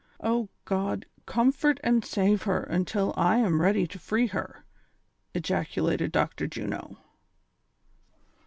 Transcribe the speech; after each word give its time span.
O 0.23 0.49
God, 0.65 1.05
comfort 1.27 1.79
and 1.83 2.03
save 2.03 2.41
her 2.41 2.63
until 2.63 3.13
I 3.15 3.37
am 3.37 3.61
ready 3.61 3.85
to 3.85 3.99
free 3.99 4.25
her 4.25 4.65
I" 4.65 5.37
ejaculated 5.37 6.11
Dr. 6.11 6.47
Juno. 6.47 6.97